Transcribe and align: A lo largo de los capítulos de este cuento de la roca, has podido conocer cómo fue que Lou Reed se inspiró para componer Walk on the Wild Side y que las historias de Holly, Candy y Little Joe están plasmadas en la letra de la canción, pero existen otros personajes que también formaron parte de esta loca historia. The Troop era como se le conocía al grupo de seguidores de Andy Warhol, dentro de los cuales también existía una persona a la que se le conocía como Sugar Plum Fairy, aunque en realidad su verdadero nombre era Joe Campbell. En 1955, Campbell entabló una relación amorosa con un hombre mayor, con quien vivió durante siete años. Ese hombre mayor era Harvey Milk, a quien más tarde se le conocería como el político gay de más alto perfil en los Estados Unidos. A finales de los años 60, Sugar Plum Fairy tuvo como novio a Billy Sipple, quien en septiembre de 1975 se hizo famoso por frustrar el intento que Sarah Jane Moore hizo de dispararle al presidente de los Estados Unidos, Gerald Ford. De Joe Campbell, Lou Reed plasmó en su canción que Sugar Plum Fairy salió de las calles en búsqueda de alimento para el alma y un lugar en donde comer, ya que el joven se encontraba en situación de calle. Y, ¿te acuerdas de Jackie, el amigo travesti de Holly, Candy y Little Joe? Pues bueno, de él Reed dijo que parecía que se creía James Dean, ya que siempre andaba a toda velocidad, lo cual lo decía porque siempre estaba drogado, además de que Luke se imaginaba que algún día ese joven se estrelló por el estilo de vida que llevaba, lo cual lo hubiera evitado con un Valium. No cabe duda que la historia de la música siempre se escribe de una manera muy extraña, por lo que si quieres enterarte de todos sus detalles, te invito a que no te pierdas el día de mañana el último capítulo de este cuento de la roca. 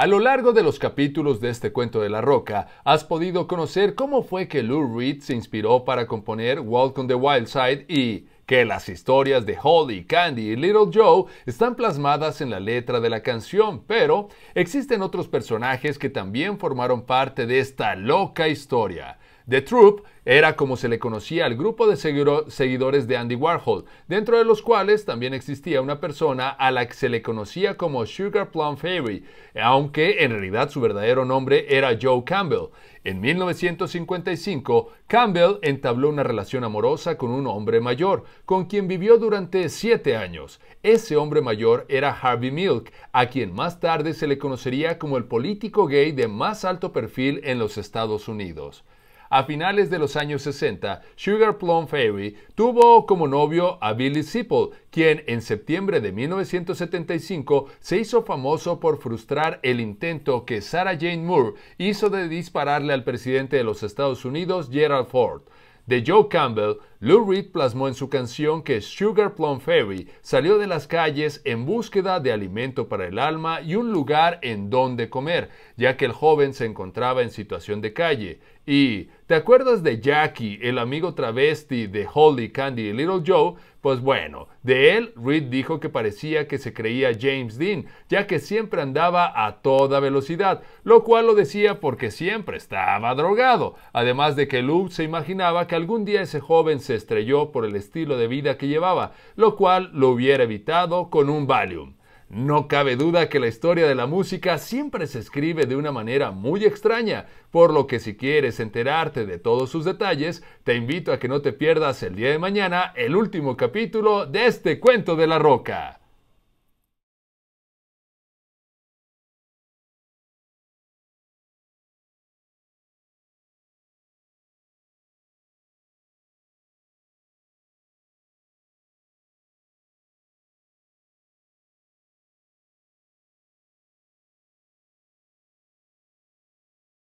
A 0.00 0.06
lo 0.06 0.18
largo 0.18 0.54
de 0.54 0.62
los 0.62 0.78
capítulos 0.78 1.42
de 1.42 1.50
este 1.50 1.72
cuento 1.72 2.00
de 2.00 2.08
la 2.08 2.22
roca, 2.22 2.68
has 2.84 3.04
podido 3.04 3.46
conocer 3.46 3.94
cómo 3.94 4.22
fue 4.22 4.48
que 4.48 4.62
Lou 4.62 4.98
Reed 4.98 5.20
se 5.20 5.34
inspiró 5.34 5.84
para 5.84 6.06
componer 6.06 6.58
Walk 6.58 6.96
on 6.96 7.06
the 7.06 7.14
Wild 7.14 7.48
Side 7.48 7.84
y 7.86 8.26
que 8.46 8.64
las 8.64 8.88
historias 8.88 9.44
de 9.44 9.58
Holly, 9.62 10.06
Candy 10.06 10.52
y 10.52 10.56
Little 10.56 10.88
Joe 10.90 11.26
están 11.44 11.74
plasmadas 11.74 12.40
en 12.40 12.48
la 12.48 12.60
letra 12.60 12.98
de 12.98 13.10
la 13.10 13.22
canción, 13.22 13.84
pero 13.86 14.30
existen 14.54 15.02
otros 15.02 15.28
personajes 15.28 15.98
que 15.98 16.08
también 16.08 16.58
formaron 16.58 17.02
parte 17.02 17.44
de 17.44 17.58
esta 17.58 17.94
loca 17.94 18.48
historia. 18.48 19.18
The 19.50 19.62
Troop 19.62 20.04
era 20.24 20.54
como 20.54 20.76
se 20.76 20.88
le 20.88 21.00
conocía 21.00 21.44
al 21.44 21.56
grupo 21.56 21.88
de 21.88 21.96
seguidores 21.96 23.08
de 23.08 23.16
Andy 23.16 23.34
Warhol, 23.34 23.84
dentro 24.06 24.38
de 24.38 24.44
los 24.44 24.62
cuales 24.62 25.04
también 25.04 25.34
existía 25.34 25.82
una 25.82 25.98
persona 25.98 26.50
a 26.50 26.70
la 26.70 26.86
que 26.86 26.94
se 26.94 27.08
le 27.08 27.20
conocía 27.20 27.76
como 27.76 28.06
Sugar 28.06 28.52
Plum 28.52 28.76
Fairy, 28.76 29.24
aunque 29.60 30.22
en 30.22 30.30
realidad 30.30 30.70
su 30.70 30.80
verdadero 30.80 31.24
nombre 31.24 31.66
era 31.68 31.98
Joe 32.00 32.22
Campbell. 32.22 32.68
En 33.02 33.20
1955, 33.20 34.92
Campbell 35.08 35.58
entabló 35.62 36.10
una 36.10 36.22
relación 36.22 36.62
amorosa 36.62 37.18
con 37.18 37.32
un 37.32 37.48
hombre 37.48 37.80
mayor, 37.80 38.22
con 38.44 38.66
quien 38.66 38.86
vivió 38.86 39.18
durante 39.18 39.68
siete 39.68 40.16
años. 40.16 40.60
Ese 40.84 41.16
hombre 41.16 41.40
mayor 41.40 41.86
era 41.88 42.12
Harvey 42.12 42.52
Milk, 42.52 42.92
a 43.10 43.26
quien 43.26 43.52
más 43.52 43.80
tarde 43.80 44.14
se 44.14 44.28
le 44.28 44.38
conocería 44.38 44.96
como 45.00 45.16
el 45.16 45.24
político 45.24 45.88
gay 45.88 46.12
de 46.12 46.28
más 46.28 46.64
alto 46.64 46.92
perfil 46.92 47.40
en 47.42 47.58
los 47.58 47.78
Estados 47.78 48.28
Unidos. 48.28 48.84
A 49.32 49.44
finales 49.44 49.90
de 49.90 50.00
los 50.00 50.16
años 50.16 50.42
60, 50.42 51.02
Sugar 51.14 51.56
Plum 51.56 51.86
Fairy 51.86 52.36
tuvo 52.56 53.06
como 53.06 53.28
novio 53.28 53.78
a 53.80 53.92
Billy 53.92 54.24
Sipple, 54.24 54.70
quien 54.90 55.22
en 55.28 55.40
septiembre 55.40 56.00
de 56.00 56.10
1975 56.10 57.66
se 57.78 57.98
hizo 57.98 58.24
famoso 58.24 58.80
por 58.80 58.98
frustrar 58.98 59.60
el 59.62 59.78
intento 59.78 60.44
que 60.44 60.60
Sarah 60.60 60.98
Jane 60.98 61.18
Moore 61.18 61.54
hizo 61.78 62.10
de 62.10 62.28
dispararle 62.28 62.92
al 62.92 63.04
presidente 63.04 63.56
de 63.56 63.62
los 63.62 63.84
Estados 63.84 64.24
Unidos, 64.24 64.68
Gerald 64.68 65.06
Ford. 65.06 65.42
De 65.86 66.02
Joe 66.04 66.26
Campbell, 66.28 66.78
Lou 67.02 67.24
Reed 67.24 67.50
plasmó 67.50 67.88
en 67.88 67.94
su 67.94 68.10
canción 68.10 68.62
que 68.62 68.82
Sugar 68.82 69.34
Plum 69.34 69.60
Fairy 69.60 70.06
salió 70.20 70.58
de 70.58 70.66
las 70.66 70.86
calles 70.86 71.40
en 71.46 71.64
búsqueda 71.64 72.20
de 72.20 72.30
alimento 72.30 72.90
para 72.90 73.06
el 73.06 73.18
alma 73.18 73.62
y 73.62 73.74
un 73.74 73.90
lugar 73.90 74.38
en 74.42 74.68
donde 74.68 75.08
comer, 75.08 75.48
ya 75.78 75.96
que 75.96 76.04
el 76.04 76.12
joven 76.12 76.52
se 76.52 76.66
encontraba 76.66 77.22
en 77.22 77.30
situación 77.30 77.80
de 77.80 77.94
calle. 77.94 78.40
Y, 78.66 79.08
¿te 79.26 79.34
acuerdas 79.34 79.82
de 79.82 79.98
Jackie, 79.98 80.58
el 80.62 80.78
amigo 80.78 81.14
travesti 81.14 81.86
de 81.86 82.06
Holly, 82.12 82.52
Candy 82.52 82.82
y 82.82 82.92
Little 82.92 83.22
Joe? 83.26 83.54
Pues 83.80 84.02
bueno, 84.02 84.48
de 84.62 84.98
él 84.98 85.14
Reed 85.16 85.44
dijo 85.44 85.80
que 85.80 85.88
parecía 85.88 86.46
que 86.46 86.58
se 86.58 86.74
creía 86.74 87.16
James 87.18 87.56
Dean, 87.56 87.86
ya 88.10 88.26
que 88.26 88.38
siempre 88.38 88.82
andaba 88.82 89.46
a 89.46 89.62
toda 89.62 90.00
velocidad, 90.00 90.62
lo 90.84 91.02
cual 91.02 91.26
lo 91.26 91.34
decía 91.34 91.80
porque 91.80 92.10
siempre 92.10 92.58
estaba 92.58 93.14
drogado, 93.14 93.76
además 93.94 94.36
de 94.36 94.48
que 94.48 94.60
Luke 94.60 94.92
se 94.92 95.04
imaginaba 95.04 95.66
que 95.66 95.76
algún 95.76 96.04
día 96.04 96.20
ese 96.20 96.40
joven 96.40 96.80
se 96.90 96.96
estrelló 96.96 97.52
por 97.52 97.64
el 97.64 97.76
estilo 97.76 98.18
de 98.18 98.26
vida 98.26 98.58
que 98.58 98.66
llevaba, 98.66 99.12
lo 99.36 99.54
cual 99.54 99.92
lo 99.94 100.08
hubiera 100.08 100.42
evitado 100.42 101.08
con 101.08 101.30
un 101.30 101.46
Valium. 101.46 101.94
No 102.28 102.66
cabe 102.66 102.96
duda 102.96 103.28
que 103.28 103.38
la 103.38 103.46
historia 103.46 103.86
de 103.86 103.94
la 103.94 104.08
música 104.08 104.58
siempre 104.58 105.06
se 105.06 105.20
escribe 105.20 105.66
de 105.66 105.76
una 105.76 105.92
manera 105.92 106.32
muy 106.32 106.64
extraña, 106.64 107.26
por 107.52 107.72
lo 107.72 107.86
que 107.86 108.00
si 108.00 108.16
quieres 108.16 108.58
enterarte 108.58 109.24
de 109.24 109.38
todos 109.38 109.70
sus 109.70 109.84
detalles, 109.84 110.42
te 110.64 110.74
invito 110.74 111.12
a 111.12 111.20
que 111.20 111.28
no 111.28 111.42
te 111.42 111.52
pierdas 111.52 112.02
el 112.02 112.16
día 112.16 112.30
de 112.30 112.40
mañana 112.40 112.92
el 112.96 113.14
último 113.14 113.56
capítulo 113.56 114.26
de 114.26 114.46
este 114.46 114.80
cuento 114.80 115.14
de 115.14 115.28
la 115.28 115.38
roca. 115.38 115.99